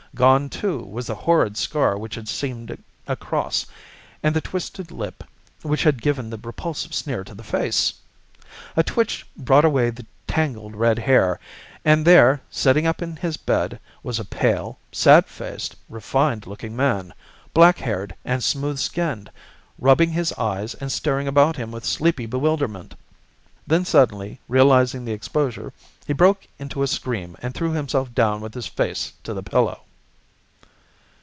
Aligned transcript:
Gone, 0.13 0.49
too, 0.49 0.79
was 0.79 1.07
the 1.07 1.15
horrid 1.15 1.55
scar 1.55 1.97
which 1.97 2.15
had 2.15 2.27
seamed 2.27 2.69
it 2.69 2.81
across, 3.07 3.65
and 4.21 4.35
the 4.35 4.41
twisted 4.41 4.91
lip 4.91 5.23
which 5.61 5.83
had 5.83 6.01
given 6.01 6.29
the 6.29 6.37
repulsive 6.37 6.93
sneer 6.93 7.23
to 7.23 7.33
the 7.33 7.45
face! 7.45 7.93
A 8.75 8.83
twitch 8.83 9.25
brought 9.37 9.63
away 9.63 9.89
the 9.89 10.05
tangled 10.27 10.75
red 10.75 10.99
hair, 10.99 11.39
and 11.85 12.03
there, 12.05 12.41
sitting 12.49 12.85
up 12.85 13.01
in 13.01 13.15
his 13.15 13.37
bed, 13.37 13.79
was 14.03 14.19
a 14.19 14.25
pale, 14.25 14.77
sad 14.91 15.27
faced, 15.27 15.77
refined 15.87 16.45
looking 16.45 16.75
man, 16.75 17.13
black 17.53 17.77
haired 17.77 18.13
and 18.25 18.43
smooth 18.43 18.79
skinned, 18.79 19.31
rubbing 19.79 20.09
his 20.11 20.33
eyes 20.33 20.73
and 20.73 20.91
staring 20.91 21.25
about 21.29 21.55
him 21.55 21.71
with 21.71 21.85
sleepy 21.85 22.25
bewilderment. 22.25 22.95
Then 23.65 23.85
suddenly 23.85 24.41
realising 24.49 25.05
the 25.05 25.13
exposure, 25.13 25.71
he 26.05 26.11
broke 26.11 26.47
into 26.59 26.83
a 26.83 26.87
scream 26.87 27.37
and 27.41 27.55
threw 27.55 27.71
himself 27.71 28.13
down 28.13 28.41
with 28.41 28.53
his 28.53 28.67
face 28.67 29.13
to 29.23 29.33
the 29.33 29.41
pillow. 29.43 29.83